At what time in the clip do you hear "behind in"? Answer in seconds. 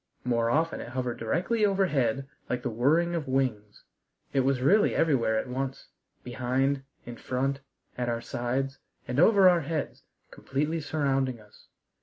6.23-7.17